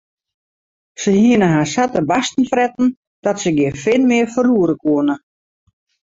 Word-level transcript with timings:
Se 1.01 1.11
hiene 1.17 1.45
har 1.51 1.67
sa 1.73 1.85
te 1.95 2.01
barsten 2.11 2.49
fretten 2.51 2.87
dat 3.25 3.37
se 3.43 3.49
gjin 3.57 3.79
fin 3.83 4.01
mear 4.09 4.27
ferroere 4.35 4.75
koene. 4.83 5.15